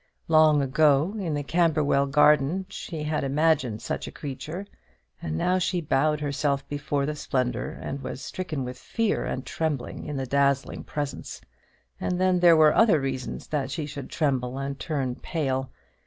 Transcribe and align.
Long 0.27 0.63
ago, 0.63 1.13
in 1.19 1.35
the 1.35 1.43
Camberwell 1.43 2.07
garden, 2.07 2.65
she 2.69 3.03
had 3.03 3.23
imagined 3.23 3.83
such 3.83 4.07
a 4.07 4.11
creature; 4.11 4.65
and 5.21 5.37
now 5.37 5.59
she 5.59 5.79
bowed 5.79 6.21
herself 6.21 6.67
before 6.67 7.05
the 7.05 7.15
splendour, 7.15 7.77
and 7.79 8.01
was 8.01 8.19
stricken 8.19 8.63
with 8.63 8.79
fear 8.79 9.25
and 9.25 9.45
trembling 9.45 10.07
in 10.07 10.17
the 10.17 10.25
dazzling 10.25 10.83
presence. 10.85 11.39
And 11.99 12.19
then 12.19 12.39
there 12.39 12.57
were 12.57 12.73
other 12.73 12.99
reasons 12.99 13.45
that 13.49 13.69
she 13.69 13.85
should 13.85 14.09
tremble 14.09 14.57
and 14.57 14.79
turn 14.79 15.17
pale. 15.17 15.69